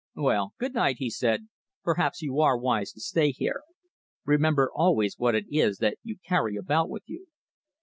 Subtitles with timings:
[0.15, 1.47] "Well, good night," he said.
[1.83, 3.61] "Perhaps you are wise to stay here.
[4.25, 7.27] Remember always what it is that you carry about with you."